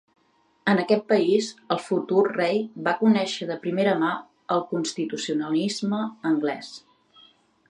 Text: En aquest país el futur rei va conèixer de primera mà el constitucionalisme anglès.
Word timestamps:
En 0.71 0.79
aquest 0.83 1.03
país 1.11 1.49
el 1.75 1.81
futur 1.89 2.23
rei 2.29 2.63
va 2.89 2.95
conèixer 3.03 3.49
de 3.51 3.59
primera 3.67 3.95
mà 4.07 4.11
el 4.57 4.67
constitucionalisme 4.75 6.05
anglès. 6.33 6.77